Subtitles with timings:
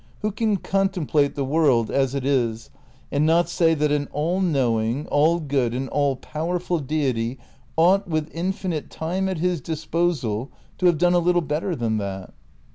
[0.23, 2.71] Who can con template the world as it is
[3.11, 7.37] and not say that an all knowing, all good and all powerful Deity
[7.77, 11.99] ought, with infinite time at his disposal, to have done a little bet ter than
[11.99, 12.33] that?